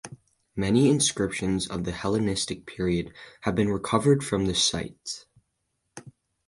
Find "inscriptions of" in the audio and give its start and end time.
0.89-1.83